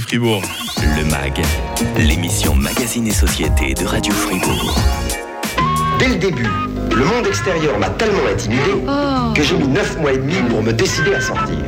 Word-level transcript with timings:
Fribourg. 0.00 0.42
Le 0.96 1.04
MAG, 1.04 1.42
l'émission 1.98 2.54
Magazine 2.54 3.06
et 3.06 3.12
Société 3.12 3.74
de 3.74 3.84
Radio 3.84 4.12
Fribourg. 4.12 4.74
Dès 5.98 6.08
le 6.08 6.16
début, 6.16 6.48
le 6.94 7.04
monde 7.04 7.26
extérieur 7.26 7.78
m'a 7.78 7.90
tellement 7.90 8.26
intimidé 8.32 8.70
que 9.34 9.42
j'ai 9.42 9.56
mis 9.56 9.68
9 9.68 9.98
mois 10.00 10.12
et 10.12 10.18
demi 10.18 10.34
pour 10.48 10.62
me 10.62 10.72
décider 10.72 11.14
à 11.14 11.20
sortir. 11.20 11.58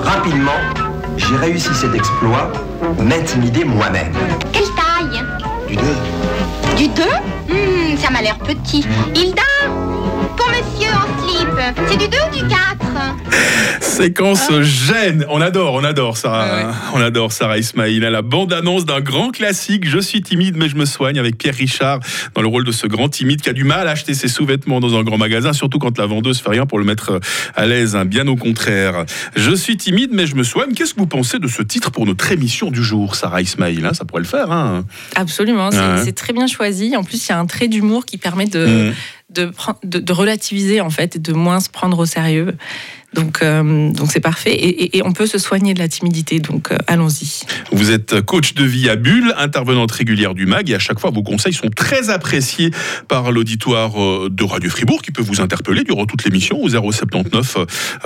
Rapidement, 0.00 0.50
j'ai 1.16 1.36
réussi 1.36 1.68
cet 1.74 1.94
exploit, 1.94 2.50
m'intimider 2.98 3.64
moi-même. 3.64 4.12
Quelle 4.52 4.62
taille? 4.74 5.22
Du 5.68 5.76
deux. 5.76 6.76
Du 6.76 6.88
2 6.88 7.02
Hmm, 7.48 7.96
Ça 7.98 8.10
m'a 8.10 8.22
l'air 8.22 8.38
petit. 8.38 8.86
Hilda? 9.14 9.42
Pour 10.36 10.46
monsieur 10.48 10.88
en 10.92 11.28
slip, 11.28 11.48
c'est 11.88 11.96
du 11.96 12.08
2 12.08 12.16
ou 12.16 12.34
du 12.36 12.48
4 12.48 12.58
Séquence 13.80 14.50
gêne. 14.62 15.26
On 15.28 15.40
adore, 15.40 15.74
on 15.74 15.84
adore 15.84 16.16
Sarah. 16.16 16.72
On 16.94 17.00
adore 17.00 17.32
Sarah 17.32 17.58
Ismail. 17.58 17.98
La 18.00 18.22
bande-annonce 18.22 18.84
d'un 18.86 19.00
grand 19.00 19.30
classique. 19.30 19.86
Je 19.88 19.98
suis 19.98 20.22
timide, 20.22 20.56
mais 20.56 20.68
je 20.68 20.76
me 20.76 20.84
soigne 20.84 21.18
avec 21.18 21.36
Pierre 21.36 21.54
Richard 21.54 22.00
dans 22.34 22.40
le 22.42 22.48
rôle 22.48 22.64
de 22.64 22.72
ce 22.72 22.86
grand 22.86 23.08
timide 23.08 23.42
qui 23.42 23.48
a 23.50 23.52
du 23.52 23.64
mal 23.64 23.88
à 23.88 23.92
acheter 23.92 24.14
ses 24.14 24.28
sous-vêtements 24.28 24.80
dans 24.80 24.96
un 24.98 25.02
grand 25.02 25.18
magasin, 25.18 25.52
surtout 25.52 25.78
quand 25.78 25.98
la 25.98 26.06
vendeuse 26.06 26.40
fait 26.40 26.50
rien 26.50 26.66
pour 26.66 26.78
le 26.78 26.84
mettre 26.84 27.20
à 27.54 27.66
l'aise. 27.66 27.94
hein. 27.96 28.04
Bien 28.04 28.26
au 28.26 28.36
contraire. 28.36 29.04
Je 29.36 29.54
suis 29.54 29.76
timide, 29.76 30.10
mais 30.12 30.26
je 30.26 30.34
me 30.34 30.42
soigne. 30.44 30.72
Qu'est-ce 30.72 30.94
que 30.94 31.00
vous 31.00 31.06
pensez 31.06 31.38
de 31.38 31.48
ce 31.48 31.62
titre 31.62 31.90
pour 31.90 32.06
notre 32.06 32.30
émission 32.32 32.70
du 32.70 32.82
jour, 32.82 33.14
Sarah 33.16 33.42
Ismail 33.42 33.84
hein? 33.84 33.92
Ça 33.94 34.04
pourrait 34.04 34.22
le 34.22 34.28
faire. 34.28 34.50
Hein 34.50 34.84
Absolument, 35.14 35.70
c'est 35.70 36.04
Ouais. 36.04 36.12
très 36.12 36.32
bien 36.32 36.46
choisi. 36.46 36.96
En 36.96 37.04
plus, 37.04 37.26
il 37.26 37.30
y 37.30 37.32
a 37.32 37.38
un 37.38 37.46
trait 37.46 37.68
d'humour 37.68 38.06
qui 38.06 38.16
permet 38.18 38.46
de, 38.46 38.66
Mm. 38.90 38.92
De, 39.30 40.12
relativiser 40.12 40.80
en 40.80 40.90
fait 40.90 41.16
et 41.16 41.18
de 41.18 41.32
moins 41.32 41.60
se 41.60 41.70
prendre 41.70 41.98
au 41.98 42.06
sérieux. 42.06 42.56
Donc, 43.14 43.42
euh, 43.42 43.90
donc 43.92 44.10
c'est 44.12 44.20
parfait. 44.20 44.52
Et, 44.54 44.68
et- 44.84 44.96
et 44.98 45.02
on 45.04 45.12
peut 45.12 45.26
se 45.26 45.38
soigner 45.38 45.74
de 45.74 45.78
la 45.80 45.88
timidité. 45.88 46.38
Donc, 46.38 46.70
euh, 46.70 46.76
allons-y. 46.86 47.40
Vous 47.72 47.90
êtes 47.90 48.20
coach 48.20 48.54
de 48.54 48.64
vie 48.64 48.88
à 48.88 48.96
Bulle, 48.96 49.34
intervenante 49.36 49.90
régulière 49.90 50.34
du 50.34 50.46
MAG, 50.46 50.70
et 50.70 50.74
à 50.74 50.78
chaque 50.78 51.00
fois, 51.00 51.10
vos 51.10 51.22
conseils 51.22 51.52
sont 51.52 51.68
très 51.74 52.08
appréciés 52.10 52.70
par 53.08 53.32
l'auditoire 53.32 54.00
euh, 54.00 54.28
de 54.30 54.44
Radio 54.44 54.70
Fribourg, 54.70 55.02
qui 55.02 55.10
peut 55.10 55.22
vous 55.22 55.40
interpeller 55.40 55.82
durant 55.82 56.06
toute 56.06 56.22
l'émission 56.24 56.58
au 56.62 56.68
079 56.68 57.56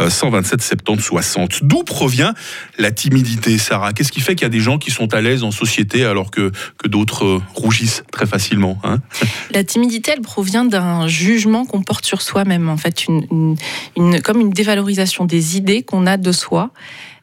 euh, 0.01 0.09
127 0.11 0.63
70 0.63 1.03
60. 1.03 1.59
D'où 1.65 1.83
provient 1.85 2.33
la 2.79 2.91
timidité, 2.91 3.59
Sarah? 3.59 3.93
Qu'est-ce 3.93 4.11
qui 4.13 4.21
fait 4.21 4.35
qu'il 4.35 4.45
y 4.45 4.47
a 4.47 4.51
des 4.51 4.61
gens 4.61 4.79
qui 4.79 4.91
sont 4.91 5.13
à 5.13 5.21
l'aise 5.21 5.43
en 5.45 5.51
société 5.51 6.05
alors 6.05 6.31
que, 6.31 6.51
que 6.79 6.89
d'autres 6.89 7.41
rougissent 7.55 8.05
très 8.11 8.27
facilement 8.27 8.79
hein? 8.85 8.99
La 9.51 9.65
timidité, 9.65 10.13
elle 10.17 10.23
provient 10.23 10.65
d'un 10.65 11.07
jugement 11.09 11.67
qu'on 11.67 11.83
porte 11.83 12.07
sur 12.07 12.23
soi-même. 12.23 12.69
En 12.71 12.77
fait, 12.79 13.05
une, 13.07 13.27
une- 13.31 13.57
une- 13.97 14.21
comme 14.23 14.41
une 14.41 14.51
dévalorisation 14.51 14.94
des 15.25 15.57
idées 15.57 15.83
qu'on 15.83 16.07
a 16.07 16.17
de 16.17 16.33
soi 16.33 16.71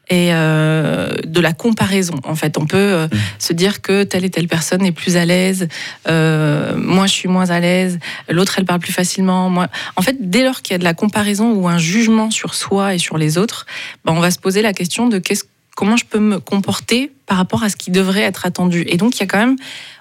et 0.08 0.28
euh, 0.32 1.10
de 1.24 1.40
la 1.40 1.52
comparaison. 1.52 2.14
En 2.24 2.34
fait, 2.34 2.58
on 2.58 2.66
peut 2.66 2.76
euh, 2.76 3.08
se 3.38 3.52
dire 3.52 3.80
que 3.80 4.02
telle 4.02 4.24
et 4.24 4.30
telle 4.30 4.48
personne 4.48 4.84
est 4.84 4.92
plus 4.92 5.16
à 5.16 5.24
l'aise, 5.24 5.68
euh, 6.08 6.76
moi 6.76 7.06
je 7.06 7.12
suis 7.12 7.28
moins 7.28 7.50
à 7.50 7.60
l'aise, 7.60 7.98
l'autre 8.28 8.56
elle 8.58 8.64
parle 8.64 8.80
plus 8.80 8.92
facilement. 8.92 9.48
Moi, 9.48 9.68
en 9.96 10.02
fait, 10.02 10.16
dès 10.20 10.44
lors 10.44 10.60
qu'il 10.60 10.74
y 10.74 10.76
a 10.76 10.78
de 10.78 10.84
la 10.84 10.94
comparaison 10.94 11.52
ou 11.52 11.68
un 11.68 11.78
jugement 11.78 12.30
sur 12.30 12.54
soi 12.54 12.94
et 12.94 12.98
sur 12.98 13.16
les 13.16 13.38
autres, 13.38 13.64
ben, 14.04 14.12
on 14.12 14.20
va 14.20 14.30
se 14.30 14.38
poser 14.38 14.60
la 14.60 14.72
question 14.72 15.08
de 15.08 15.18
qu'est-ce 15.18 15.44
comment 15.74 15.96
je 15.96 16.04
peux 16.04 16.18
me 16.18 16.38
comporter 16.38 17.10
par 17.26 17.38
rapport 17.38 17.62
à 17.62 17.70
ce 17.70 17.76
qui 17.76 17.90
devrait 17.90 18.20
être 18.20 18.44
attendu. 18.44 18.84
Et 18.88 18.96
donc, 18.96 19.16
il 19.16 19.20
y 19.20 19.22
a 19.22 19.26
quand 19.26 19.38
même 19.38 19.56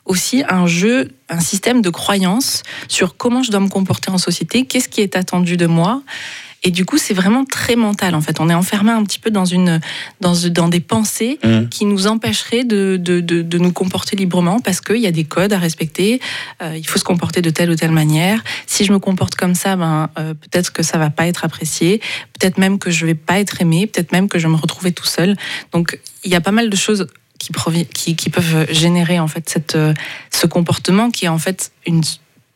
aussi 0.06 0.44
un 0.50 0.68
jeu, 0.68 1.12
un 1.30 1.40
système 1.40 1.82
de 1.82 1.90
croyances 1.90 2.64
sur 2.88 3.16
comment 3.16 3.44
je 3.44 3.52
dois 3.52 3.60
me 3.60 3.70
comporter 3.70 4.12
en 4.12 4.18
société, 4.18 4.66
qu'est-ce 4.66 4.90
qui 4.90 5.02
est 5.02 5.16
attendu 5.16 5.58
de 5.58 5.68
moi. 5.68 6.02
Et 6.64 6.72
du 6.72 6.86
coup, 6.86 6.98
c'est 6.98 7.14
vraiment 7.14 7.44
très 7.44 7.76
mental, 7.76 8.14
en 8.14 8.22
fait. 8.22 8.40
On 8.40 8.50
est 8.50 8.54
enfermé 8.54 8.92
un 8.92 9.04
petit 9.04 9.18
peu 9.20 9.32
dans, 9.32 9.46
une, 9.46 9.80
dans, 10.20 10.34
dans 10.50 10.68
des 10.68 10.80
pensées 10.80 11.40
Mm. 11.44 11.70
qui 11.70 11.86
nous 11.86 12.08
empêcheraient 12.08 12.64
de, 12.64 12.98
de, 13.00 13.20
de, 13.20 13.42
de 13.42 13.58
nous 13.58 13.72
comporter 13.72 14.16
librement 14.16 14.60
parce 14.60 14.82
qu'il 14.82 14.98
y 14.98 15.08
a 15.08 15.12
des 15.12 15.24
codes 15.24 15.54
à 15.54 15.58
respecter. 15.58 16.20
Euh, 16.62 16.78
il 16.78 16.88
faut 16.88 17.00
se 17.00 17.04
comporter 17.04 17.42
de 17.42 17.50
telle 17.50 17.70
ou 17.72 17.76
telle 17.76 17.92
manière. 17.92 18.44
Si 18.68 18.86
je 18.86 18.92
me 18.92 19.00
comporte 19.00 19.36
comme 19.36 19.56
ça, 19.56 19.76
ben, 19.76 20.10
euh, 20.20 20.34
peut-être 20.34 20.72
que 20.72 20.84
ça 20.84 20.98
va 20.98 21.10
pas 21.10 21.28
être 21.28 21.46
apprécié. 21.46 22.00
Peut-être 22.40 22.58
même 22.58 22.80
que 22.80 22.92
je 22.92 23.06
vais 23.06 23.16
pas 23.16 23.40
être 23.40 23.62
aimé. 23.62 23.88
Peut-être 23.88 24.12
même 24.12 24.30
que 24.30 24.38
je 24.40 24.48
vais 24.48 24.54
me 24.54 24.58
retrouver 24.58 24.92
tout 24.92 25.06
seul. 25.06 25.36
Donc, 25.72 26.00
il 26.24 26.32
y 26.32 26.36
a 26.36 26.42
pas 26.42 26.52
mal 26.52 26.70
de 26.70 26.76
choses 26.76 27.08
qui, 27.40 27.52
qui, 27.94 28.16
qui 28.16 28.30
peuvent 28.30 28.72
générer 28.72 29.20
en 29.20 29.28
fait 29.28 29.50
cette, 29.50 29.76
euh, 29.76 29.94
ce 30.30 30.46
comportement 30.48 31.10
qui 31.10 31.26
est 31.26 31.30
en 31.30 31.40
fait 31.40 31.72
une, 31.88 32.02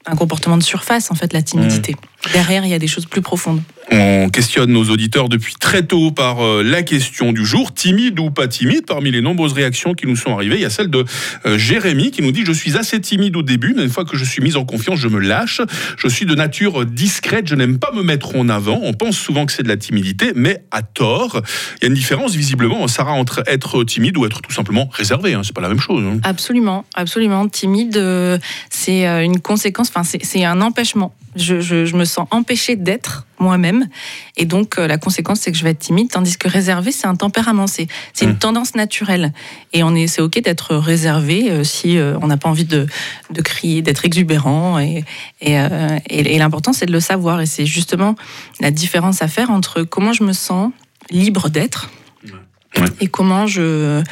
un 0.06 0.16
comportement 0.16 0.58
de 0.58 0.64
surface, 0.64 1.10
en 1.12 1.16
fait, 1.16 1.34
la 1.34 1.42
timidité. 1.42 1.96
Derrière, 2.34 2.66
il 2.66 2.70
y 2.70 2.76
a 2.76 2.80
des 2.80 2.88
choses 2.88 3.06
plus 3.06 3.22
profondes. 3.22 3.62
On 3.98 4.30
questionne 4.30 4.74
nos 4.74 4.84
auditeurs 4.90 5.30
depuis 5.30 5.56
très 5.56 5.84
tôt 5.84 6.12
par 6.12 6.44
euh, 6.44 6.64
la 6.64 6.84
question 6.84 7.32
du 7.32 7.46
jour, 7.46 7.74
timide 7.74 8.20
ou 8.20 8.30
pas 8.30 8.50
timide. 8.50 8.86
Parmi 8.86 9.10
les 9.10 9.22
nombreuses 9.22 9.54
réactions 9.54 9.94
qui 9.94 10.06
nous 10.06 10.18
sont 10.18 10.34
arrivées, 10.34 10.56
il 10.56 10.62
y 10.62 10.66
a 10.66 10.70
celle 10.70 10.90
de 10.90 11.06
euh, 11.46 11.58
Jérémy 11.58 12.12
qui 12.12 12.22
nous 12.22 12.34
dit 12.34 12.44
Je 12.46 12.52
suis 12.52 12.76
assez 12.76 13.00
timide 13.00 13.38
au 13.38 13.42
début, 13.42 13.74
mais 13.74 13.84
une 13.84 13.90
fois 13.90 14.04
que 14.04 14.18
je 14.18 14.26
suis 14.26 14.42
mise 14.42 14.58
en 14.58 14.66
confiance, 14.66 15.00
je 15.00 15.08
me 15.08 15.20
lâche. 15.20 15.62
Je 15.98 16.10
suis 16.10 16.26
de 16.26 16.36
nature 16.36 16.86
discrète, 16.86 17.48
je 17.48 17.56
n'aime 17.56 17.80
pas 17.80 17.94
me 17.94 18.04
mettre 18.04 18.36
en 18.36 18.50
avant. 18.50 18.80
On 18.84 18.92
pense 18.92 19.18
souvent 19.18 19.46
que 19.46 19.54
c'est 19.54 19.64
de 19.64 19.70
la 19.70 19.78
timidité, 19.78 20.34
mais 20.36 20.66
à 20.72 20.82
tort. 20.82 21.42
Il 21.78 21.84
y 21.84 21.86
a 21.86 21.88
une 21.88 21.94
différence 21.96 22.36
visiblement, 22.36 22.86
Sarah, 22.90 23.14
entre 23.14 23.44
être 23.48 23.86
timide 23.86 24.18
ou 24.18 24.26
être 24.26 24.42
tout 24.42 24.52
simplement 24.52 24.90
réservé. 24.92 25.36
Hein. 25.36 25.42
C'est 25.46 25.56
pas 25.56 25.62
la 25.62 25.70
même 25.70 25.80
chose. 25.80 26.04
hein. 26.04 26.20
Absolument, 26.24 26.84
absolument. 26.96 27.48
Timide, 27.48 27.96
euh, 27.96 28.38
c'est 28.70 29.06
une 29.06 29.40
conséquence, 29.40 29.90
enfin, 29.96 30.04
c'est 30.04 30.44
un 30.44 30.60
empêchement. 30.60 31.16
Je, 31.36 31.60
je- 31.60 31.86
je 31.86 31.96
me 31.98 32.06
sens 32.06 32.28
empêchée 32.32 32.76
d'être 32.76 33.26
moi-même. 33.40 33.88
Et 34.38 34.46
donc, 34.46 34.78
euh, 34.80 34.88
la 34.88 34.98
conséquence, 34.98 35.42
c'est 35.42 35.52
que 35.52 35.58
je 35.58 35.64
vais 35.64 35.72
être 35.72 35.80
timide, 35.80 36.10
tandis 36.10 36.38
que 36.38 36.48
réservé, 36.48 36.92
c'est 36.94 37.08
un 37.08 37.16
tempérament, 37.16 37.68
c'est 37.68 37.88
c'est 38.14 38.24
une 38.26 38.38
tendance 38.38 38.76
naturelle. 38.76 39.34
Et 39.74 39.84
on 39.84 39.94
est, 39.96 40.08
c'est 40.08 40.22
OK 40.22 40.40
d'être 40.42 40.76
réservé 40.76 41.52
euh, 41.52 41.64
si 41.66 41.98
euh, 41.98 42.18
on 42.22 42.28
n'a 42.28 42.38
pas 42.38 42.48
envie 42.50 42.64
de, 42.66 42.88
de 43.32 43.42
crier, 43.42 43.82
d'être 43.82 44.06
exubérant. 44.06 44.80
Et, 44.80 45.04
et, 45.42 45.54
et- 46.10 46.36
et 46.36 46.38
l'important, 46.40 46.72
c'est 46.74 46.86
de 46.86 46.94
le 46.94 47.02
savoir. 47.02 47.42
Et 47.42 47.46
c'est 47.46 47.66
justement 47.66 48.16
la 48.62 48.72
différence 48.72 49.22
à 49.22 49.28
faire 49.28 49.52
entre 49.52 49.84
comment 49.84 50.14
je 50.14 50.24
me 50.24 50.34
sens 50.34 50.72
libre 51.12 51.50
d'être 51.50 51.90
Ouais. 52.78 52.88
et 53.00 53.08
comment 53.08 53.48
je, 53.48 54.04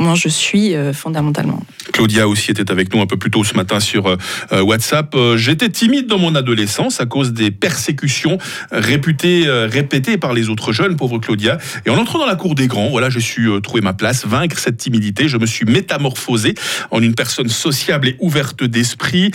comment 0.00 0.14
je 0.14 0.30
suis 0.30 0.74
euh, 0.74 0.94
fondamentalement. 0.94 1.62
Claudia 1.92 2.26
aussi 2.26 2.50
était 2.52 2.70
avec 2.70 2.94
nous 2.94 3.02
un 3.02 3.06
peu 3.06 3.18
plus 3.18 3.30
tôt 3.30 3.44
ce 3.44 3.54
matin 3.54 3.80
sur 3.80 4.06
euh, 4.06 4.16
euh, 4.50 4.62
WhatsApp. 4.62 5.14
J'étais 5.36 5.68
timide 5.68 6.06
dans 6.06 6.16
mon 6.16 6.34
adolescence 6.34 7.02
à 7.02 7.04
cause 7.04 7.34
des 7.34 7.50
persécutions 7.50 8.38
réputées, 8.72 9.44
répétées 9.46 10.16
par 10.16 10.32
les 10.32 10.48
autres 10.48 10.72
jeunes, 10.72 10.96
pauvre 10.96 11.18
Claudia. 11.18 11.58
Et 11.84 11.90
en 11.90 11.98
entrant 11.98 12.18
dans 12.18 12.26
la 12.26 12.36
cour 12.36 12.54
des 12.54 12.66
grands, 12.66 12.88
voilà, 12.88 13.10
j'ai 13.10 13.20
su 13.20 13.50
trouver 13.62 13.82
ma 13.82 13.92
place, 13.92 14.24
vaincre 14.24 14.58
cette 14.58 14.78
timidité. 14.78 15.28
Je 15.28 15.36
me 15.36 15.44
suis 15.44 15.66
métamorphosé 15.66 16.54
en 16.90 17.02
une 17.02 17.14
personne 17.14 17.48
sociable 17.48 18.08
et 18.08 18.16
ouverte 18.20 18.64
d'esprit. 18.64 19.32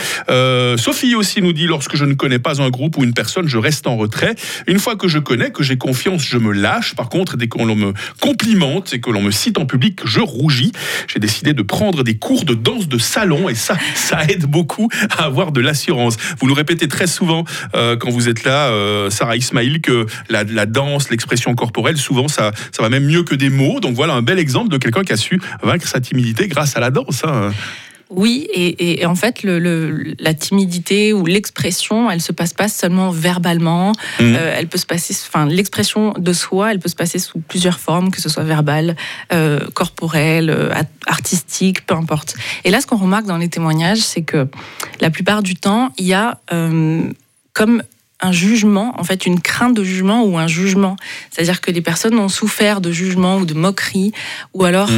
Sophie 0.78 1.14
aussi 1.16 1.42
nous 1.42 1.54
dit, 1.54 1.68
lorsque 1.68 1.96
je 1.96 2.06
ne 2.06 2.14
connais 2.14 2.40
pas 2.40 2.62
un 2.62 2.70
groupe 2.70 2.98
ou 2.98 3.04
une 3.04 3.14
personne, 3.14 3.48
je 3.48 3.58
reste 3.58 3.86
en 3.86 3.98
retrait. 3.98 4.36
Une 4.66 4.80
fois 4.80 4.96
que 4.96 5.08
je 5.08 5.20
connais, 5.20 5.52
que 5.52 5.64
j'ai 5.64 5.78
confiance, 5.78 6.24
je 6.24 6.38
me 6.38 6.52
lâche. 6.52 6.96
Par 6.96 7.10
contre, 7.10 7.38
dès 7.38 7.48
qu'on 7.48 7.76
me 7.76 7.94
complimente 8.20 8.94
et 8.94 9.02
que 9.02 9.12
l'on 9.12 9.22
me 9.22 9.32
cite 9.32 9.60
en 9.60 9.66
public, 9.66 10.00
je 10.06 10.22
rougis. 10.22 10.55
J'ai 11.08 11.20
décidé 11.20 11.54
de 11.54 11.62
prendre 11.62 12.04
des 12.04 12.18
cours 12.18 12.46
de 12.46 12.54
danse 12.54 12.88
de 12.88 12.98
salon 12.98 13.50
et 13.50 13.56
ça, 13.56 13.78
ça 13.96 14.24
aide 14.30 14.46
beaucoup 14.46 14.90
à 15.18 15.24
avoir 15.26 15.52
de 15.52 15.62
l'assurance. 15.62 16.18
Vous 16.40 16.48
nous 16.48 16.54
répétez 16.54 16.88
très 16.88 17.08
souvent 17.08 17.44
euh, 17.76 17.96
quand 17.98 18.10
vous 18.10 18.30
êtes 18.30 18.44
là, 18.44 18.68
euh, 18.70 19.10
Sarah 19.10 19.36
Ismail, 19.36 19.82
que 19.82 20.06
la, 20.30 20.44
danse, 20.66 21.10
l'expression 21.10 21.54
corporelle, 21.56 21.98
souvent 21.98 22.28
ça, 22.28 22.52
ça 22.72 22.82
va 22.82 22.90
même 22.90 23.06
mieux 23.06 23.24
que 23.24 23.36
des 23.36 23.50
mots. 23.50 23.80
Donc 23.80 23.96
voilà 23.96 24.14
un 24.14 24.22
bel 24.22 24.40
exemple 24.40 24.70
de 24.70 24.78
quelqu'un 24.78 25.04
qui 25.04 25.14
a 25.14 25.18
su 25.18 25.42
vaincre 25.64 25.88
sa 25.88 26.00
timidité 26.00 26.48
grâce 26.48 26.76
à 26.78 26.80
la 26.80 26.92
danse. 26.92 27.24
hein. 27.26 27.52
Oui, 28.12 28.48
et, 28.54 29.04
en 29.06 29.16
fait, 29.16 29.42
le, 29.42 29.58
le- 29.58 30.14
la 30.20 30.34
timidité 30.36 31.12
ou 31.12 31.26
l'expression, 31.26 32.12
elle 32.12 32.22
se 32.22 32.32
passe 32.32 32.54
pas 32.54 32.68
seulement 32.68 33.10
verbalement. 33.10 33.94
Mhm. 34.20 34.36
Euh, 34.38 34.56
elle 34.58 34.68
peut 34.68 34.78
se 34.78 34.86
passer, 34.86 35.16
enfin, 35.28 35.48
l'expression 35.48 36.14
de 36.18 36.32
soi, 36.34 36.72
elle 36.72 36.80
peut 36.80 36.90
se 36.90 36.96
passer 36.96 37.18
sous 37.18 37.40
plusieurs 37.40 37.80
formes, 37.80 38.12
que 38.12 38.22
ce 38.22 38.30
soit 38.30 38.44
verbale, 38.44 38.96
euh, 39.34 39.60
corporelle, 39.74 40.52
euh, 40.52 40.72
artistique, 41.08 41.86
peu 41.88 41.96
importe. 41.96 42.36
Et 42.64 42.70
là, 42.70 42.80
ce 42.80 42.86
qu'on 42.88 42.98
remarque 42.98 43.26
dans 43.26 43.38
les 43.38 43.50
témoignages, 43.50 44.00
c'est 44.02 44.22
que 44.22 44.48
la 45.02 45.10
plupart 45.10 45.42
du 45.42 45.56
temps, 45.56 45.92
il 45.98 46.06
y 46.06 46.14
a 46.14 46.40
euh, 46.54 47.02
comme 47.54 47.82
un 48.22 48.32
jugement, 48.32 48.94
en 48.98 49.04
fait, 49.04 49.26
une 49.26 49.42
crainte 49.42 49.76
de 49.76 49.84
jugement 49.84 50.24
ou 50.24 50.38
un 50.38 50.48
jugement. 50.48 50.96
C'est-à-dire 51.32 51.60
que 51.60 51.70
les 51.70 51.82
personnes 51.82 52.18
ont 52.18 52.30
souffert 52.30 52.80
de 52.82 52.92
jugement 52.92 53.38
ou 53.38 53.46
de 53.46 53.54
moquerie, 53.54 54.14
ou 54.54 54.64
alors 54.64 54.90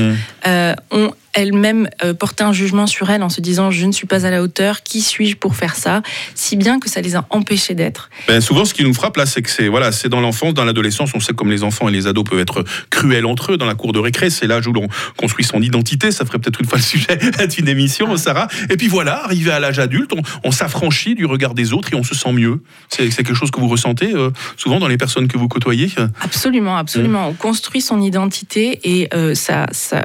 euh, 0.46 0.76
ont 0.92 1.12
elles-mêmes 1.38 1.88
euh, 2.04 2.16
porté 2.16 2.44
un 2.44 2.52
jugement 2.52 2.88
sur 2.88 3.12
elles 3.12 3.22
en 3.22 3.30
se 3.30 3.42
disant 3.42 3.70
je 3.70 3.86
ne 3.86 3.92
suis 3.92 4.08
pas 4.08 4.26
à 4.26 4.32
la 4.32 4.42
hauteur, 4.42 4.82
qui 4.82 5.02
suis-je 5.02 5.36
pour 5.36 5.56
faire 5.56 5.76
ça? 5.76 6.02
Si 6.34 6.58
bien 6.58 6.80
que 6.80 6.90
ça 6.90 7.00
les 7.00 7.16
a 7.16 7.28
empêchées 7.30 7.76
d'être. 7.76 8.10
Ben, 8.28 8.42
souvent, 8.42 8.66
ce 8.66 8.74
qui 8.74 8.84
nous 8.84 8.94
frappe 8.94 9.18
là, 9.18 9.28
c'est 9.28 9.44
que 9.44 9.52
c'est 9.52 9.68
voilà, 9.68 9.92
c'est 9.92 10.10
dans 10.10 10.20
l'enfance, 10.20 10.56
dans 10.56 10.66
l'adolescence, 10.66 11.12
on 11.14 11.20
sait 11.20 11.34
comme 11.34 11.52
les 11.52 11.64
enfants 11.64 11.88
et 11.88 11.92
les 11.92 12.08
ados 12.08 12.26
peuvent 12.28 12.40
être 12.40 12.64
cruels 12.90 13.28
entre 13.28 13.54
eux 13.54 13.58
dans 13.58 13.68
la 13.68 13.76
cour 13.76 13.94
de 13.94 14.00
récré. 14.00 14.32
C'est 14.32 14.48
l'âge 14.48 14.66
où 14.66 14.74
l'on 14.74 14.88
construit 15.16 15.46
son 15.46 15.62
identité. 15.62 16.12
Ça 16.12 16.26
ferait 16.26 16.40
peut-être 16.40 16.60
une 16.60 16.68
fois 16.68 16.80
le 16.80 16.84
sujet 16.84 17.20
d'une 17.48 17.68
émission, 17.68 18.18
Sarah. 18.18 18.48
Et 18.72 18.78
puis 18.78 18.88
voilà, 18.88 19.24
arrivé 19.24 19.52
à 19.52 19.60
l'âge 19.60 19.78
adulte, 19.78 20.12
on, 20.14 20.22
on 20.44 20.52
s'affranchit 20.52 21.14
du 21.14 21.26
regard 21.26 21.54
des 21.54 21.72
autres 21.72 21.94
et 21.94 21.96
on 21.96 22.04
se 22.04 22.16
sent 22.16 22.34
mieux. 22.34 22.64
C'est 22.90 23.10
quelque 23.10 23.36
chose 23.36 23.52
que 23.52 23.60
vous 23.60 23.68
ressentez 23.68 24.14
euh, 24.14 24.32
souvent 24.56 24.80
dans 24.80 24.88
les 24.88 24.98
personnes 24.98 25.28
que 25.28 25.38
vous 25.38 25.48
côtoyez? 25.48 25.90
Absolument, 26.22 26.78
absolument. 26.78 27.28
On 27.30 27.34
construit 27.34 27.82
son 27.82 28.02
identité 28.02 28.80
et 28.84 29.08
euh, 29.14 29.36
ça, 29.36 29.68
ça, 29.72 30.04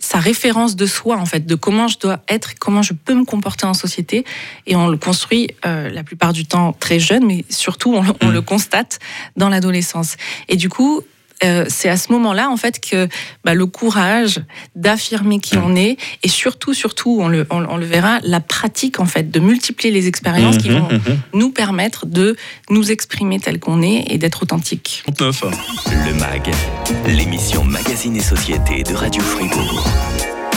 sa 0.00 0.18
référence 0.18 0.76
de 0.76 0.86
soi 0.86 1.16
en 1.16 1.26
fait, 1.26 1.46
de 1.46 1.54
comment 1.54 1.88
je 1.88 1.98
dois 1.98 2.20
être, 2.28 2.54
comment 2.58 2.82
je 2.82 2.92
peux 2.92 3.14
me 3.14 3.24
comporter 3.24 3.66
en 3.66 3.74
société, 3.74 4.24
et 4.66 4.76
on 4.76 4.88
le 4.88 4.96
construit 4.96 5.50
euh, 5.66 5.90
la 5.90 6.04
plupart 6.04 6.32
du 6.32 6.44
temps 6.44 6.72
très 6.72 6.98
jeune, 6.98 7.26
mais 7.26 7.44
surtout 7.48 7.94
on, 7.94 8.04
on 8.22 8.30
le 8.30 8.40
constate 8.40 8.98
dans 9.36 9.48
l'adolescence. 9.48 10.16
Et 10.48 10.56
du 10.56 10.68
coup, 10.68 11.02
euh, 11.44 11.64
c'est 11.68 11.88
à 11.88 11.96
ce 11.96 12.12
moment-là 12.12 12.50
en 12.50 12.56
fait 12.56 12.80
que 12.80 13.08
bah, 13.44 13.54
le 13.54 13.66
courage 13.66 14.40
d'affirmer 14.74 15.38
qui 15.40 15.56
on 15.56 15.74
est 15.76 15.96
et 16.22 16.28
surtout, 16.28 16.74
surtout, 16.74 17.18
on 17.20 17.28
le, 17.28 17.46
on, 17.50 17.64
on 17.64 17.76
le 17.76 17.86
verra, 17.86 18.18
la 18.22 18.40
pratique 18.40 19.00
en 19.00 19.06
fait 19.06 19.30
de 19.30 19.40
multiplier 19.40 19.92
les 19.92 20.06
expériences 20.06 20.58
qui 20.58 20.68
Mhm, 20.68 20.78
vont 20.78 20.88
mhm. 20.92 21.18
nous 21.34 21.50
permettre 21.50 22.06
de 22.06 22.36
nous 22.70 22.90
exprimer 22.90 23.40
tel 23.40 23.58
qu'on 23.58 23.82
est 23.82 24.04
et 24.08 24.18
d'être 24.18 24.42
authentique. 24.42 25.02
39. 25.06 25.44
Le 26.06 26.14
MAG, 26.14 26.50
l'émission 27.06 27.64
Magazine 27.64 28.16
et 28.16 28.22
Société 28.22 28.82
de 28.82 28.94
Radio 28.94 29.22
Fribourg. 29.22 29.84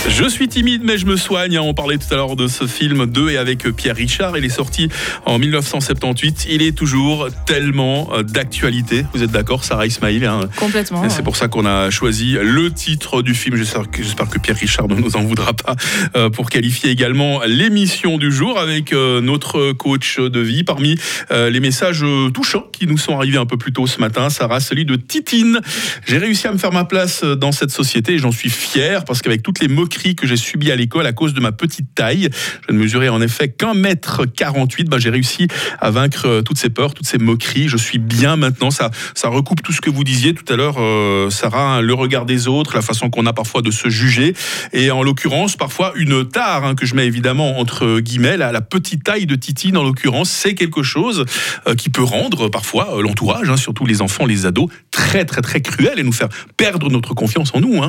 Je 0.10 0.28
suis 0.28 0.48
timide, 0.48 0.82
mais 0.84 0.98
je 0.98 1.06
me 1.06 1.16
soigne. 1.16 1.60
On 1.60 1.74
parlait 1.74 1.98
tout 1.98 2.12
à 2.12 2.16
l'heure 2.16 2.36
de 2.36 2.48
ce 2.48 2.66
film 2.66 3.06
2 3.06 3.30
et 3.30 3.38
avec 3.38 3.70
Pierre 3.76 3.96
Richard. 3.96 4.36
Il 4.38 4.44
est 4.44 4.50
sorti 4.50 4.90
en 5.26 5.38
1978. 5.38 6.48
Il 6.50 6.64
est 6.64 6.72
toujours 6.72 7.28
tellement 7.46 8.10
euh, 8.14 8.24
d'actualité. 8.24 9.06
Vous 9.14 9.22
êtes 9.24 9.32
d'accord, 9.32 9.64
Sarah 9.64 9.86
Ismail 9.86 10.26
hein? 10.26 10.50
Complètement. 10.58 11.08
C'est 11.10 11.24
pour 11.24 11.36
ça 11.36 11.48
qu'on 11.48 11.66
a 11.66 11.90
choisi 11.92 12.34
le 12.42 12.72
titre 12.72 13.22
du 13.22 13.36
film. 13.36 13.56
J'espère 13.56 13.90
que, 13.90 14.40
Pierre 14.40 14.58
Richard 14.58 14.88
ne 14.88 14.96
nous 14.96 15.16
en 15.16 15.24
voudra 15.24 15.54
pas 15.54 15.76
euh, 16.16 16.30
pour 16.30 16.50
qualifier 16.50 16.90
également 16.90 17.42
l'émission 17.46 18.18
du 18.18 18.32
jour 18.32 18.58
avec 18.60 18.94
euh, 18.94 19.22
notre 19.22 19.72
coach 19.74 20.20
de 20.20 20.40
vie. 20.40 20.64
Parmi 20.64 20.98
euh, 21.32 21.50
les 21.50 21.60
messages 21.60 22.04
touchants 22.34 22.66
qui 22.72 22.88
nous 22.88 22.98
sont 22.98 23.16
arrivés 23.16 23.38
un 23.38 23.46
peu 23.46 23.58
plus 23.58 23.72
tôt 23.72 23.86
ce 23.88 24.00
matin, 24.00 24.30
Sarah, 24.30 24.60
celui 24.60 24.86
de 24.86 24.96
Titine. 24.96 25.62
J'ai 26.08 26.18
réussi 26.18 26.48
à 26.48 26.54
me 26.54 26.58
faire 26.58 26.72
ma 26.72 26.86
place 26.86 27.24
dans 27.24 27.52
cette 27.52 27.72
société 27.72 28.14
et 28.14 28.18
j'en 28.18 28.32
suis 28.32 28.50
fier 28.50 29.06
parce 29.06 29.22
qu'avec 29.22 29.44
toutes 29.44 29.60
les 29.60 29.68
moqueries 29.92 30.16
que 30.16 30.26
j'ai 30.26 30.38
subies 30.38 30.72
à 30.72 30.76
l'école 30.76 31.06
à 31.06 31.12
cause 31.12 31.34
de 31.34 31.42
ma 31.42 31.52
petite 31.52 31.94
taille, 31.96 32.30
je 32.68 32.74
ne 32.74 32.80
mesurais 32.80 33.10
en 33.10 33.22
effet 33.22 33.50
qu'un 33.50 33.74
mètre 33.74 34.26
48, 34.26 34.90
bah, 34.90 35.00
j'ai 35.00 35.10
réussi 35.10 35.48
à 35.80 35.92
vaincre 35.92 36.28
euh, 36.28 36.42
toutes 36.42 36.58
ces 36.58 36.70
peurs, 36.70 36.94
toutes 36.94 37.06
ces 37.06 37.18
moqueries. 37.18 37.68
Je 37.68 37.78
suis 37.78 37.98
bien 38.00 38.38
maintenant. 38.38 38.72
Ça, 38.72 38.90
ça 39.16 39.28
recoupe 39.28 39.62
tout 39.62 39.74
ce 39.74 39.82
que 39.82 39.90
vous 39.90 40.04
disiez 40.04 40.34
tout 40.34 40.46
à 40.52 40.56
l'heure, 40.56 40.76
euh, 40.78 41.30
Sarah, 41.30 41.78
hein, 41.78 41.82
le 41.82 41.94
regard 41.94 42.26
des 42.26 42.48
autres, 42.48 42.76
la 42.76 42.82
façon 42.82 43.10
qu'on 43.10 43.26
a 43.26 43.34
parfois 43.34 43.62
de 43.62 43.72
se 43.72 43.90
juger. 43.90 44.34
Et 44.72 44.92
en 44.92 45.04
l'occurrence, 45.04 45.58
parfois 45.58 45.92
une 45.96 46.28
tare 46.28 46.64
hein, 46.64 46.76
que 46.76 46.86
je 46.86 46.96
mets 46.96 47.06
évidemment 47.06 47.60
entre 47.60 48.00
guillemets, 48.00 48.38
la, 48.38 48.52
la 48.52 48.62
petite 48.62 49.04
taille 49.04 49.26
de 49.26 49.36
Titine 49.36 49.76
en 49.76 49.84
l'occurrence, 49.84 50.30
c'est 50.30 50.56
quelque 50.56 50.84
chose 50.84 51.26
euh, 51.68 51.76
qui 51.76 51.90
peut 51.90 52.04
rendre 52.04 52.48
parfois 52.48 53.02
l'entourage, 53.02 53.50
hein, 53.50 53.58
surtout 53.58 53.86
les 53.86 54.02
enfants, 54.02 54.26
les 54.26 54.46
ados, 54.46 54.70
très 54.92 55.26
très 55.26 55.42
très 55.42 55.62
cruel 55.62 56.00
et 56.00 56.04
nous 56.04 56.14
faire 56.14 56.30
perdre 56.56 56.90
notre 56.90 57.14
confiance 57.14 57.52
en 57.54 57.60
nous. 57.60 57.82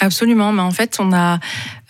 Absolument, 0.00 0.52
mais 0.52 0.62
en 0.62 0.70
fait, 0.70 0.96
on 0.98 1.12
a 1.12 1.38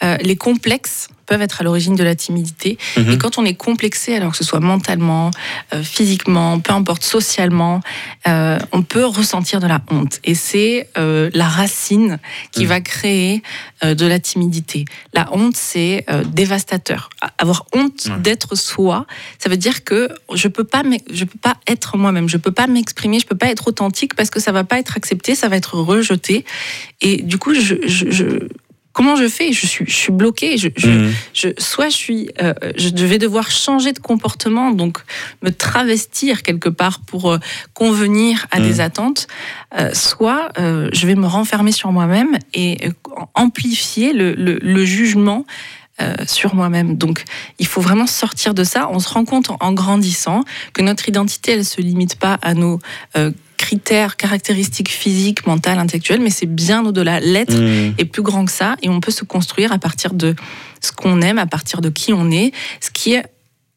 euh, 0.02 0.16
les 0.18 0.36
complexes 0.36 1.08
peuvent 1.30 1.42
être 1.42 1.60
à 1.60 1.64
l'origine 1.64 1.94
de 1.94 2.02
la 2.02 2.16
timidité. 2.16 2.76
Mhm. 2.96 3.12
Et 3.12 3.16
quand 3.18 3.38
on 3.38 3.44
est 3.44 3.54
complexé, 3.54 4.16
alors 4.16 4.32
que 4.32 4.36
ce 4.36 4.42
soit 4.42 4.58
mentalement, 4.58 5.30
euh, 5.72 5.80
physiquement, 5.84 6.58
peu 6.58 6.72
importe, 6.72 7.04
socialement, 7.04 7.80
euh, 8.26 8.58
on 8.72 8.82
peut 8.82 9.04
ressentir 9.04 9.60
de 9.60 9.68
la 9.68 9.80
honte. 9.92 10.18
Et 10.24 10.34
c'est 10.34 10.88
euh, 10.98 11.30
la 11.32 11.46
racine 11.46 12.18
qui 12.50 12.62
Mhm. 12.64 12.68
va 12.68 12.80
créer 12.80 13.42
de 13.82 14.06
la 14.06 14.18
timidité. 14.18 14.84
La 15.14 15.32
honte, 15.32 15.56
c'est 15.56 16.04
dévastateur. 16.34 17.08
Avoir 17.38 17.64
honte 17.74 18.08
Ouais. 18.10 18.18
d'être 18.18 18.54
soi, 18.56 19.06
ça 19.38 19.48
veut 19.48 19.56
dire 19.56 19.84
que 19.84 20.08
je 20.34 20.48
peux 20.48 20.64
pas, 20.64 20.82
je 21.10 21.24
peux 21.24 21.38
pas 21.40 21.56
être 21.66 21.96
moi-même, 21.96 22.28
je 22.28 22.36
peux 22.36 22.50
pas 22.50 22.66
m'exprimer, 22.66 23.20
je 23.20 23.26
peux 23.26 23.36
pas 23.36 23.46
être 23.50 23.68
authentique 23.68 24.14
parce 24.16 24.28
que 24.30 24.40
ça 24.40 24.52
va 24.52 24.64
pas 24.64 24.78
être 24.78 24.96
accepté, 24.98 25.34
ça 25.34 25.48
va 25.48 25.56
être 25.56 25.76
rejeté. 25.78 26.44
Et 27.00 27.22
du 27.22 27.38
coup, 27.38 27.54
je, 27.54 27.76
je, 27.86 28.10
je- 28.10 28.48
comment 29.00 29.16
je 29.16 29.28
fais? 29.28 29.50
Je 29.54 29.66
suis, 29.66 29.86
je 29.86 29.94
suis 29.96 30.12
bloquée. 30.12 30.58
Je, 30.58 30.68
je, 30.76 30.88
Mhm. 30.90 31.12
je, 31.32 31.48
soit 31.56 31.88
je 31.88 31.96
suis, 31.96 32.30
euh, 32.42 32.52
je 32.76 33.06
vais 33.06 33.16
devoir 33.16 33.50
changer 33.50 33.92
de 33.94 33.98
comportement, 33.98 34.72
donc 34.72 34.98
me 35.42 35.48
travestir 35.50 36.42
quelque 36.42 36.68
part 36.68 37.00
pour 37.00 37.32
euh, 37.32 37.38
convenir 37.72 38.46
à 38.50 38.58
Mhm. 38.60 38.66
des 38.66 38.80
attentes, 38.82 39.26
euh, 39.78 39.94
soit 39.94 40.50
je 40.92 41.06
vais 41.06 41.14
me 41.14 41.26
renfermer 41.26 41.72
sur 41.72 41.90
moi-même 41.92 42.38
et 42.52 42.76
amplifier 43.34 44.12
le, 44.12 44.34
le- 44.34 44.58
le 44.60 44.84
jugement. 44.84 45.44
sur 46.26 46.54
moi-même. 46.54 46.96
Donc, 46.96 47.24
il 47.58 47.66
faut 47.66 47.82
vraiment 47.82 48.06
sortir 48.06 48.54
de 48.54 48.64
ça. 48.64 48.88
On 48.90 49.00
se 49.00 49.10
rend 49.10 49.26
compte 49.26 49.50
en, 49.50 49.58
en 49.60 49.72
grandissant 49.74 50.44
que 50.72 50.80
notre 50.80 51.10
identité, 51.10 51.52
elle 51.52 51.64
se 51.66 51.82
limite 51.82 52.14
pas 52.18 52.38
à 52.40 52.54
nos 52.54 52.78
euh, 53.18 53.30
critères, 53.60 54.16
caractéristiques 54.16 54.90
physiques, 54.90 55.46
mentales, 55.46 55.78
intellectuelles, 55.78 56.22
mais 56.22 56.30
c'est 56.30 56.46
bien 56.46 56.84
au-delà. 56.84 57.20
L'être 57.20 57.54
Mhm. 57.54 57.94
est 57.98 58.06
plus 58.06 58.22
grand 58.22 58.46
que 58.46 58.50
ça 58.52 58.76
et 58.82 58.88
on 58.88 59.00
peut 59.00 59.10
se 59.12 59.24
construire 59.24 59.70
à 59.72 59.78
partir 59.78 60.14
de 60.14 60.34
ce 60.80 60.92
qu'on 60.92 61.20
aime, 61.20 61.38
à 61.38 61.46
partir 61.46 61.82
de 61.82 61.90
qui 61.90 62.12
on 62.14 62.30
est. 62.30 62.52
Ce 62.80 62.90
qui 62.90 63.12
est 63.12 63.24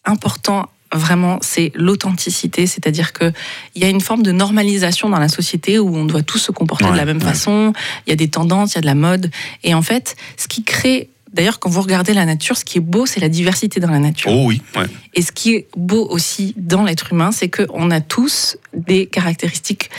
important 0.06 0.70
vraiment, 0.94 1.40
c'est 1.42 1.72
l'authenticité, 1.76 2.66
c'est-à-dire 2.68 3.14
que 3.14 3.32
il 3.76 3.82
y 3.82 3.86
a 3.86 3.90
une 3.90 4.00
forme 4.02 4.24
de 4.24 4.32
normalisation 4.32 5.10
dans 5.10 5.20
la 5.20 5.28
société 5.28 5.80
où 5.80 5.94
on 5.96 6.06
doit 6.06 6.22
tous 6.22 6.38
se 6.38 6.52
comporter 6.52 6.86
de 6.92 6.96
la 6.96 7.06
même 7.06 7.18
ouais. 7.18 7.24
façon, 7.24 7.74
il 8.06 8.12
y 8.12 8.14
a 8.14 8.16
des 8.16 8.30
tendances, 8.30 8.74
il 8.74 8.76
y 8.76 8.78
a 8.78 8.82
de 8.82 8.86
la 8.86 8.96
mode 8.96 9.32
et 9.64 9.74
en 9.74 9.82
fait, 9.82 10.16
ce 10.38 10.48
qui 10.48 10.64
crée 10.64 11.10
D'ailleurs, 11.34 11.60
quand 11.60 11.70
vous 11.70 11.82
regardez 11.82 12.14
la 12.14 12.26
nature, 12.26 12.56
ce 12.58 12.64
qui 12.64 12.78
est 12.78 12.82
beau, 12.82 13.06
c'est 13.06 13.20
la 13.20 13.30
diversité 13.30 13.80
dans 13.80 13.90
la 13.92 14.00
nature. 14.00 14.32
Oh 14.32 14.46
oui, 14.46 14.62
ouais. 14.76 14.86
Et 15.16 15.22
ce 15.22 15.32
qui 15.32 15.56
est 15.56 15.68
beau 15.76 16.08
aussi 16.10 16.54
dans 16.58 16.84
l'être 16.84 17.12
humain, 17.12 17.32
c'est 17.32 17.50
qu'on 17.50 17.90
a 17.92 18.02
tous 18.02 18.58
des 18.74 19.08
caractéristiques 19.08 19.90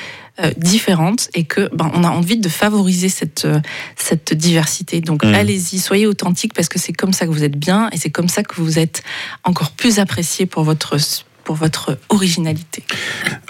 euh, 0.41 0.51
différentes 0.57 1.29
et 1.35 1.45
que 1.45 1.69
ben, 1.75 1.91
on 1.95 2.03
a 2.03 2.11
envie 2.11 2.39
de 2.39 2.49
favoriser 2.49 3.09
cette, 3.09 3.45
euh, 3.45 3.61
cette 3.97 4.33
diversité. 4.35 5.01
Donc 5.01 5.25
Mhm. 5.25 5.35
allez-y, 5.35 5.79
soyez 5.79 6.07
authentiques 6.09 6.55
parce 6.55 6.69
que 6.69 6.79
c'est 6.79 6.93
comme 6.93 7.13
ça 7.13 7.27
que 7.27 7.31
vous 7.31 7.45
êtes 7.45 7.57
bien 7.57 7.89
et 7.93 7.99
c'est 7.99 8.11
comme 8.11 8.29
ça 8.29 8.43
que 8.43 8.61
vous 8.61 8.79
êtes 8.81 9.03
encore 9.45 9.71
plus 9.71 9.99
apprécié 10.01 10.47
pour 10.47 10.65
votre 10.65 10.99
pour 11.45 11.57
votre 11.57 11.99
originalité. 12.09 12.83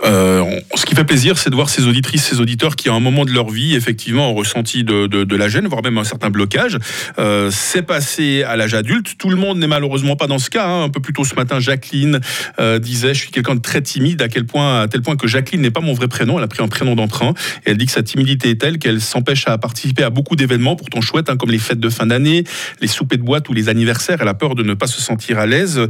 Euh, 0.04 0.60
ce 0.74 0.84
qui 0.84 0.94
fait 0.94 1.04
plaisir, 1.04 1.38
c'est 1.38 1.50
de 1.50 1.54
voir 1.54 1.70
ces 1.70 1.86
auditrices, 1.86 2.24
ces 2.24 2.40
auditeurs 2.40 2.76
qui, 2.76 2.88
à 2.88 2.92
un 2.92 3.00
moment 3.00 3.24
de 3.24 3.30
leur 3.30 3.48
vie, 3.48 3.74
effectivement, 3.74 4.30
ont 4.30 4.34
ressenti 4.34 4.84
de, 4.84 5.36
la 5.36 5.48
gêne, 5.48 5.66
voire 5.66 5.82
même 5.82 5.98
un 5.98 6.04
certain 6.04 6.30
blocage. 6.30 6.78
Euh, 7.18 7.50
c'est 7.50 7.82
passé 7.82 8.42
à 8.42 8.56
l'âge 8.56 8.74
adulte. 8.74 9.16
Tout 9.18 9.30
le 9.30 9.36
monde 9.36 9.58
n'est 9.58 9.66
malheureusement 9.66 10.16
pas 10.16 10.26
dans 10.26 10.38
ce 10.38 10.50
cas. 10.50 10.66
hein. 10.66 10.84
Un 10.84 10.88
peu 10.88 11.00
plus 11.00 11.12
tôt 11.12 11.24
ce 11.24 11.34
matin, 11.34 11.60
Jacqueline 11.60 12.20
euh, 12.58 12.78
disait 12.78 13.14
Je 13.14 13.20
suis 13.20 13.30
quelqu'un 13.30 13.54
de 13.54 13.60
très 13.60 13.80
timide, 13.82 14.22
à, 14.22 14.28
quel 14.28 14.46
point, 14.46 14.86
tel 14.88 15.02
point 15.02 15.16
que 15.16 15.26
Jacqueline 15.26 15.60
n'est 15.60 15.70
pas 15.70 15.80
mon 15.80 15.94
vrai 15.94 16.08
prénom. 16.08 16.38
Elle 16.38 16.44
a 16.44 16.48
pris 16.48 16.62
un 16.62 16.68
prénom 16.68 16.94
d'emprunt. 16.94 17.34
Et 17.64 17.70
elle 17.70 17.78
dit 17.78 17.86
que 17.86 17.92
sa 17.92 18.02
timidité 18.02 18.50
est 18.50 18.60
telle 18.60 18.78
qu'elle 18.78 19.00
s'empêche 19.00 19.46
à 19.46 19.56
participer 19.58 20.02
à 20.02 20.10
beaucoup 20.10 20.36
d'événements, 20.36 20.76
pourtant 20.76 21.00
chouettes, 21.00 21.30
hein, 21.30 21.36
comme 21.36 21.50
les 21.50 21.58
fêtes 21.58 21.80
de 21.80 21.88
fin 21.88 22.06
d'année, 22.06 22.44
les 22.80 22.88
soupers 22.88 23.18
de 23.18 23.22
boîte 23.22 23.48
ou 23.48 23.52
les 23.52 23.68
anniversaires. 23.68 24.18
Elle 24.20 24.28
a 24.28 24.34
peur 24.34 24.54
de 24.54 24.62
ne 24.62 24.74
pas 24.74 24.86
se 24.86 25.00
sentir 25.00 25.38
à 25.38 25.46
l'aise. 25.46 25.80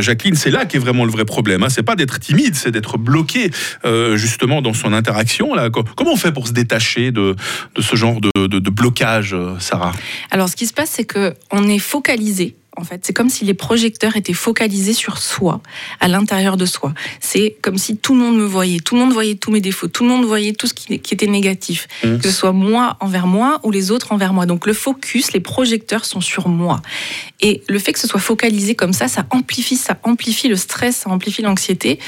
Jacqueline, 0.00 0.34
c'est 0.34 0.50
là 0.50 0.64
qu'est 0.64 0.78
vraiment 0.78 1.04
le 1.04 1.10
vrai 1.10 1.24
problème. 1.24 1.37
Hein. 1.46 1.68
C'est 1.68 1.82
pas 1.82 1.96
d'être 1.96 2.18
timide, 2.18 2.54
c'est 2.54 2.70
d'être 2.70 2.98
bloqué 2.98 3.50
euh, 3.84 4.16
justement 4.16 4.62
dans 4.62 4.74
son 4.74 4.92
interaction. 4.92 5.52
Comment 5.96 6.12
on 6.12 6.16
fait 6.16 6.32
pour 6.32 6.48
se 6.48 6.52
détacher 6.52 7.10
de, 7.12 7.36
ce 7.78 7.96
genre 7.96 8.20
de 8.20 8.70
blocage, 8.70 9.34
euh, 9.34 9.54
Sarah? 9.58 9.92
Alors, 10.30 10.48
ce 10.48 10.56
qui 10.56 10.66
se 10.66 10.74
passe, 10.74 10.90
c'est 10.90 11.04
que 11.04 11.34
on 11.50 11.68
est 11.68 11.78
focalisé. 11.78 12.56
En 12.78 12.84
fait, 12.84 13.00
c'est 13.04 13.12
comme 13.12 13.28
si 13.28 13.44
les 13.44 13.54
projecteurs 13.54 14.16
étaient 14.16 14.32
focalisés 14.32 14.92
sur 14.92 15.18
soi, 15.18 15.60
à 15.98 16.06
l'intérieur 16.06 16.56
de 16.56 16.64
soi. 16.64 16.94
C'est 17.20 17.56
comme 17.60 17.76
si 17.76 17.96
tout 17.96 18.14
le 18.14 18.20
monde 18.20 18.36
me 18.36 18.44
voyait, 18.44 18.78
tout 18.78 18.94
le 18.94 19.00
monde 19.00 19.12
voyait 19.12 19.34
tous 19.34 19.50
mes 19.50 19.60
défauts, 19.60 19.88
tout 19.88 20.04
le 20.04 20.10
monde 20.10 20.24
voyait 20.24 20.52
tout 20.52 20.68
ce 20.68 20.74
qui, 20.74 21.00
qui 21.00 21.12
était 21.14 21.26
négatif, 21.26 21.88
Mhm. 22.04 22.18
que 22.20 22.28
ce 22.30 22.34
soit 22.34 22.52
moi 22.52 22.96
envers 23.00 23.26
moi 23.26 23.58
ou 23.64 23.72
les 23.72 23.90
autres 23.90 24.12
envers 24.12 24.32
moi. 24.32 24.46
Donc 24.46 24.64
le 24.66 24.72
focus, 24.72 25.32
les 25.32 25.40
projecteurs 25.40 26.04
sont 26.04 26.20
sur 26.20 26.48
moi. 26.48 26.80
Et 27.40 27.62
le 27.68 27.78
fait 27.80 27.92
que 27.92 27.98
ce 27.98 28.06
soit 28.06 28.20
focalisé 28.20 28.74
comme 28.76 28.92
ça, 28.92 29.08
ça 29.08 29.26
amplifie, 29.30 29.76
ça 29.76 29.96
amplifie 30.04 30.48
le 30.48 30.56
stress, 30.56 30.96
ça 30.98 31.10
amplifie 31.10 31.42
l'anxiété 31.42 31.98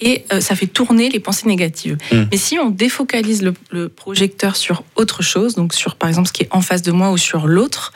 et 0.00 0.24
euh, 0.32 0.40
ça 0.40 0.54
fait 0.56 0.66
tourner 0.66 1.08
les 1.08 1.20
pensées 1.20 1.46
négatives. 1.48 1.96
Mhm. 2.12 2.28
Mais 2.30 2.36
si 2.38 2.58
on 2.58 2.70
défocalise 2.70 3.42
le, 3.42 3.54
le 3.70 3.88
projecteur 3.88 4.56
sur 4.56 4.84
autre 4.96 5.22
chose, 5.22 5.54
donc 5.54 5.74
sur 5.74 5.96
par 5.96 6.08
exemple 6.08 6.28
ce 6.28 6.32
qui 6.32 6.42
est 6.44 6.48
en 6.50 6.60
face 6.60 6.82
de 6.82 6.92
moi 6.92 7.10
ou 7.10 7.16
sur 7.18 7.46
l'autre, 7.46 7.92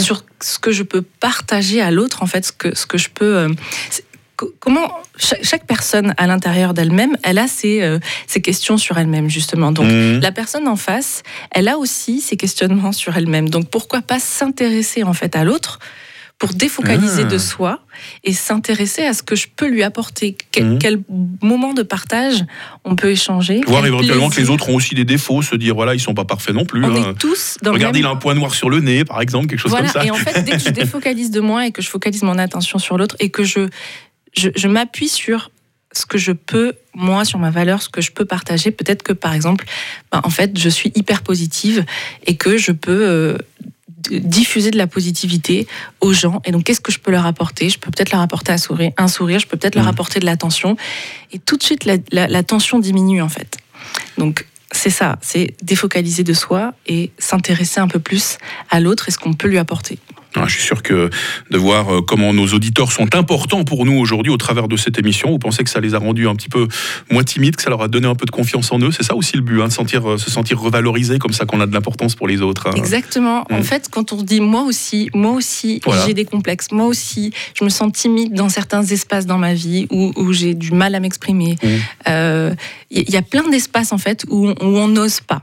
sur 0.00 0.24
ce 0.40 0.58
que 0.58 0.72
je 0.72 0.82
peux 0.82 1.02
partager 1.02 1.80
à 1.80 1.90
l'autre, 1.90 2.22
en 2.22 2.26
fait, 2.26 2.44
ce 2.46 2.52
que, 2.52 2.74
ce 2.76 2.86
que 2.86 2.98
je 2.98 3.08
peux. 3.10 3.36
euh, 3.36 3.48
Comment 4.58 4.90
chaque, 5.16 5.44
chaque 5.44 5.66
personne 5.68 6.14
à 6.16 6.26
l'intérieur 6.26 6.74
d'elle-même, 6.74 7.16
elle 7.22 7.38
a 7.38 7.46
ses, 7.46 7.80
euh, 7.82 8.00
ses 8.26 8.40
questions 8.40 8.76
sur 8.76 8.98
elle-même 8.98 9.30
justement. 9.30 9.70
Donc 9.70 9.86
Mhm. 9.86 10.18
la 10.20 10.32
personne 10.32 10.66
en 10.66 10.74
face, 10.74 11.22
elle 11.52 11.68
a 11.68 11.78
aussi 11.78 12.20
ses 12.20 12.36
questionnements 12.36 12.90
sur 12.90 13.16
elle-même. 13.16 13.48
Donc 13.50 13.68
pourquoi 13.70 14.02
pas 14.02 14.18
s'intéresser 14.18 15.04
en 15.04 15.12
fait 15.12 15.36
à 15.36 15.44
l'autre 15.44 15.78
pour 16.42 16.54
défocaliser 16.54 17.22
Ah. 17.22 17.28
de 17.28 17.38
soi 17.38 17.78
et 18.24 18.32
s'intéresser 18.32 19.02
à 19.02 19.14
ce 19.14 19.22
que 19.22 19.36
je 19.36 19.46
peux 19.46 19.68
lui 19.68 19.84
apporter. 19.84 20.36
Quel, 20.50 20.76
quel 20.80 20.98
moment 21.40 21.72
de 21.72 21.84
partage 21.84 22.44
on 22.84 22.96
peut 22.96 23.10
échanger. 23.10 23.60
Voir 23.64 23.86
éventuellement 23.86 24.28
que 24.28 24.40
les 24.40 24.50
autres 24.50 24.68
ont 24.68 24.74
aussi 24.74 24.96
des 24.96 25.04
défauts, 25.04 25.40
se 25.42 25.54
dire 25.54 25.76
voilà, 25.76 25.94
ils 25.94 26.00
sont 26.00 26.14
pas 26.14 26.24
parfaits 26.24 26.52
non 26.52 26.64
plus. 26.64 26.84
On 26.84 26.96
hein. 26.96 27.10
est 27.12 27.14
tous 27.20 27.58
dans 27.62 27.70
le 27.70 27.78
même 27.78 27.94
il 27.94 28.04
a 28.04 28.10
un 28.10 28.16
point 28.16 28.34
noir 28.34 28.56
sur 28.56 28.70
le 28.70 28.80
nez, 28.80 29.04
par 29.04 29.20
exemple, 29.20 29.46
quelque 29.46 29.60
chose 29.60 29.70
voilà, 29.70 29.88
comme 29.88 30.02
ça. 30.02 30.04
et 30.04 30.10
en 30.10 30.16
fait, 30.16 30.42
dès 30.42 30.50
que 30.50 30.58
je 30.58 30.70
défocalise 30.82 31.30
de 31.30 31.38
moi 31.38 31.64
et 31.64 31.70
que 31.70 31.80
je 31.80 31.88
focalise 31.88 32.24
mon 32.24 32.36
attention 32.38 32.80
sur 32.80 32.98
l'autre 32.98 33.14
et 33.20 33.30
que 33.30 33.44
je, 33.44 33.68
je, 34.36 34.48
je 34.56 34.66
m'appuie 34.66 35.08
sur 35.08 35.52
ce 35.92 36.06
que 36.06 36.18
je 36.18 36.32
peux, 36.32 36.72
moi, 36.94 37.24
sur 37.24 37.38
ma 37.38 37.50
valeur, 37.50 37.82
ce 37.82 37.88
que 37.88 38.00
je 38.00 38.10
peux 38.10 38.24
partager, 38.24 38.70
peut-être 38.70 39.02
que, 39.02 39.12
par 39.12 39.32
exemple, 39.32 39.64
ben, 40.10 40.20
en 40.24 40.30
fait, 40.30 40.58
je 40.58 40.68
suis 40.68 40.90
hyper 40.94 41.22
positive 41.22 41.84
et 42.26 42.36
que 42.36 42.56
je 42.56 42.72
peux 42.72 43.06
euh, 43.06 43.38
diffuser 44.10 44.70
de 44.70 44.78
la 44.78 44.86
positivité 44.86 45.66
aux 46.00 46.12
gens. 46.12 46.40
Et 46.44 46.50
donc, 46.52 46.64
qu'est-ce 46.64 46.80
que 46.80 46.92
je 46.92 46.98
peux 46.98 47.10
leur 47.10 47.26
apporter? 47.26 47.68
Je 47.68 47.78
peux 47.78 47.90
peut-être 47.90 48.12
leur 48.12 48.20
apporter 48.20 48.52
un 48.52 48.58
sourire, 48.58 48.92
un 48.96 49.08
sourire 49.08 49.38
je 49.38 49.46
peux 49.46 49.56
peut-être 49.56 49.74
leur 49.74 49.84
Mhm. 49.84 49.90
apporter 49.90 50.20
de 50.20 50.24
l'attention. 50.26 50.76
Et 51.32 51.38
tout 51.38 51.56
de 51.56 51.62
suite, 51.62 51.84
la, 51.84 51.96
la- 52.10 52.26
la 52.28 52.42
tension 52.42 52.78
diminue, 52.78 53.22
en 53.22 53.28
fait. 53.28 53.56
Donc, 54.18 54.46
c'est 54.70 54.90
ça, 54.90 55.18
c'est 55.20 55.54
défocaliser 55.62 56.24
de 56.24 56.32
soi 56.32 56.72
et 56.86 57.10
s'intéresser 57.18 57.80
un 57.80 57.88
peu 57.88 57.98
plus 57.98 58.38
à 58.70 58.80
l'autre 58.80 59.08
et 59.08 59.10
ce 59.12 59.18
qu'on 59.18 59.34
peut 59.34 59.48
lui 59.48 59.58
apporter. 59.58 59.98
Ah, 60.34 60.44
je 60.46 60.54
suis 60.54 60.62
sûr 60.62 60.82
que 60.82 61.10
de 61.50 61.58
voir 61.58 61.92
euh, 61.94 62.00
comment 62.00 62.32
nos 62.32 62.46
auditeurs 62.48 62.90
sont 62.92 63.14
importants 63.14 63.64
pour 63.64 63.84
nous 63.84 63.98
aujourd'hui 63.98 64.32
au 64.32 64.36
travers 64.36 64.66
de 64.68 64.76
cette 64.76 64.98
émission, 64.98 65.30
vous 65.30 65.38
pensez 65.38 65.62
que 65.62 65.70
ça 65.70 65.80
les 65.80 65.94
a 65.94 65.98
rendus 65.98 66.26
un 66.28 66.34
petit 66.34 66.48
peu 66.48 66.68
moins 67.10 67.22
timides, 67.22 67.56
que 67.56 67.62
ça 67.62 67.70
leur 67.70 67.82
a 67.82 67.88
donné 67.88 68.06
un 68.06 68.14
peu 68.14 68.24
de 68.24 68.30
confiance 68.30 68.72
en 68.72 68.78
eux? 68.80 68.90
C'est 68.92 69.02
ça 69.02 69.14
aussi 69.14 69.36
le 69.36 69.42
but, 69.42 69.60
hein, 69.60 69.68
de 69.68 69.72
sentir, 69.72 70.08
euh, 70.10 70.16
se 70.16 70.30
sentir 70.30 70.58
revalorisé 70.58 71.18
comme 71.18 71.32
ça 71.32 71.44
qu'on 71.44 71.60
a 71.60 71.66
de 71.66 71.74
l'importance 71.74 72.14
pour 72.14 72.28
les 72.28 72.40
autres. 72.40 72.68
hein. 72.68 72.72
Exactement. 72.76 73.44
En 73.50 73.58
Mm. 73.60 73.62
fait, 73.62 73.88
quand 73.90 74.12
on 74.12 74.22
dit 74.22 74.40
moi 74.40 74.62
aussi, 74.62 75.10
moi 75.14 75.32
aussi, 75.32 75.80
Voilà. 75.84 76.06
j'ai 76.06 76.14
des 76.14 76.24
complexes, 76.24 76.68
moi 76.72 76.86
aussi, 76.86 77.32
je 77.58 77.64
me 77.64 77.68
sens 77.68 77.92
timide 77.92 78.32
dans 78.34 78.48
certains 78.48 78.82
espaces 78.84 79.26
dans 79.26 79.38
ma 79.38 79.54
vie 79.54 79.86
où, 79.90 80.12
où 80.16 80.32
j'ai 80.32 80.54
du 80.54 80.72
mal 80.72 80.94
à 80.94 81.00
m'exprimer. 81.00 81.56
Mm. 81.62 81.68
Euh, 82.08 82.54
Il 82.94 83.08
y 83.10 83.16
a 83.16 83.22
plein 83.22 83.48
d'espaces 83.48 83.90
en 83.92 83.98
fait 83.98 84.24
où 84.28 84.52
on 84.60 84.86
n'ose 84.88 85.20
pas. 85.20 85.42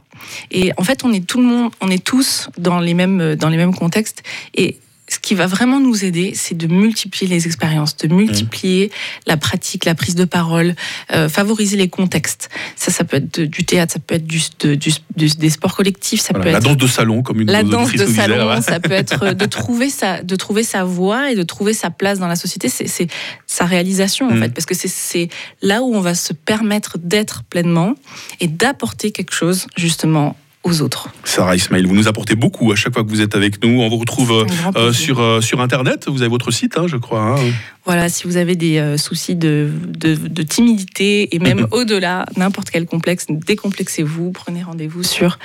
Et 0.52 0.72
en 0.78 0.84
fait, 0.84 1.04
on 1.04 1.12
est 1.12 1.26
tout 1.26 1.40
le 1.40 1.46
monde, 1.46 1.72
on 1.82 1.90
est 1.90 2.04
tous 2.04 2.50
dans 2.58 2.80
les 2.80 2.94
mêmes 2.94 3.36
dans 3.36 3.50
les 3.50 3.58
mêmes 3.58 3.76
contextes. 3.76 4.24
Et 4.56 4.78
ce 5.10 5.18
qui 5.20 5.34
va 5.36 5.48
vraiment 5.48 5.80
nous 5.80 6.06
aider, 6.06 6.34
c'est 6.36 6.56
de 6.56 6.68
multiplier 6.68 7.28
les 7.28 7.46
expériences, 7.48 7.98
de 7.98 8.08
multiplier 8.14 8.92
la 9.28 9.38
pratique, 9.38 9.86
la 9.86 9.96
prise 9.96 10.14
de 10.16 10.24
parole, 10.26 10.76
euh, 11.12 11.28
favoriser 11.28 11.78
les 11.78 11.90
contextes. 11.90 12.50
Ça, 12.76 12.92
ça 12.92 13.04
peut 13.04 13.18
être 13.18 13.40
de- 13.40 13.46
du 13.46 13.66
théâtre, 13.66 13.94
ça 13.94 14.00
peut 14.00 14.16
être 14.16 14.28
du, 14.28 14.40
de- 14.60 14.76
du- 14.76 14.92
du- 15.16 15.30
des 15.36 15.50
sports 15.50 15.76
collectifs, 15.76 16.22
ça 16.22 16.28
Voilà, 16.32 16.44
peut 16.46 16.52
la 16.52 16.58
être 16.60 16.64
danse 16.64 16.78
de 16.78 16.88
salon, 16.88 17.24
comme 17.24 17.42
une 17.42 17.52
la 17.52 17.64
danse 17.64 17.92
de 17.94 18.06
salon, 18.06 18.62
ça 18.62 18.80
peut 18.80 18.92
être 18.92 19.34
de 19.34 19.46
trouver 19.48 19.90
sa, 19.90 20.22
de 20.22 20.36
trouver 20.36 20.64
sa 20.64 20.84
voie 20.84 21.32
et 21.32 21.36
de 21.36 21.44
trouver 21.44 21.74
sa 21.74 21.90
place 21.90 22.20
dans 22.20 22.28
la 22.28 22.36
société. 22.36 22.70
C'est- 22.70 23.08
sa 23.48 23.66
réalisation, 23.66 24.28
en 24.28 24.36
Mm. 24.36 24.42
fait, 24.42 24.50
parce 24.54 24.66
que 24.66 24.76
c'est 24.76 25.30
là 25.64 25.82
où 25.82 25.96
on 25.96 26.02
va 26.02 26.14
se 26.14 26.34
permettre 26.34 26.98
d'être 27.00 27.44
pleinement 27.44 27.96
et 28.40 28.48
d'apporter 28.48 29.12
quelque 29.12 29.34
chose, 29.34 29.66
justement, 29.76 30.36
aux 30.64 30.82
autres. 30.82 31.10
Sarah 31.24 31.56
Ismail, 31.56 31.86
vous 31.86 31.96
nous 31.96 32.08
apportez 32.08 32.36
beaucoup 32.36 32.72
à 32.72 32.76
chaque 32.76 32.94
fois 32.94 33.04
que 33.04 33.10
vous 33.10 33.22
êtes 33.22 33.36
avec 33.36 33.64
nous. 33.64 33.80
On 33.82 33.88
vous 33.90 33.98
retrouve 33.98 34.46
euh, 34.76 34.92
sur, 34.94 35.20
euh, 35.20 35.40
sur 35.42 35.62
Internet. 35.62 36.08
Vous 36.08 36.22
avez 36.22 36.30
votre 36.30 36.52
site, 36.52 36.78
hein, 36.78 36.86
je 36.88 36.98
crois. 36.98 37.22
hein. 37.22 37.52
Voilà, 37.86 38.10
si 38.10 38.26
vous 38.26 38.36
avez 38.38 38.56
des 38.56 38.78
euh, 38.78 38.98
soucis 38.98 39.36
de, 39.36 39.70
de, 39.88 40.16
de 40.16 40.44
timidité 40.44 41.34
et 41.36 41.40
même 41.40 41.66
au-delà, 41.72 42.26
n'importe 42.36 42.70
quel 42.72 42.86
complexe, 42.86 43.28
décomplexez-vous, 43.30 44.32
prenez 44.32 44.62
rendez-vous 44.64 45.04
sur 45.04 45.40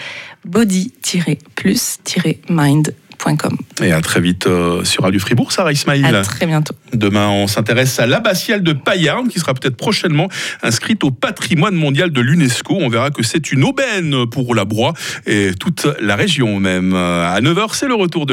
Et 3.83 3.93
à 3.93 4.00
très 4.00 4.21
vite 4.21 4.47
euh, 4.47 4.85
sur 4.85 5.02
Radio 5.02 5.21
Fribourg, 5.21 5.52
Sarah 5.52 5.73
Ismail. 5.73 6.04
À 6.04 6.23
très 6.23 6.47
bientôt. 6.47 6.75
Demain, 6.93 7.28
on 7.28 7.47
s'intéresse 7.47 7.99
à 7.99 8.07
l'abbatiale 8.07 8.62
de 8.62 8.73
Payarn, 8.73 9.28
qui 9.28 9.40
sera 9.40 9.54
peut-être 9.54 9.76
prochainement 9.76 10.28
inscrite 10.62 11.04
au 11.04 11.11
patrimoine 11.11 11.75
mondial 11.75 12.11
de 12.11 12.21
l'UNESCO. 12.21 12.75
On 12.81 12.88
verra 12.88 13.11
que 13.11 13.23
c'est 13.23 13.52
une 13.52 13.64
aubaine 13.64 14.26
pour 14.26 14.54
la 14.54 14.64
Broye 14.64 14.93
et 15.26 15.50
toute 15.59 15.87
la 16.00 16.16
région 16.16 16.61
même. 16.61 16.95
À 16.95 17.40
9h, 17.40 17.71
c'est 17.73 17.88
le 17.88 17.95
retour 17.95 18.26
de 18.26 18.33